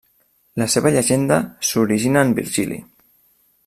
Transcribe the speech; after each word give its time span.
La 0.61 0.67
seva 0.75 0.93
llegenda 0.95 1.39
s'origina 1.71 2.25
en 2.29 2.35
Virgili. 2.43 2.85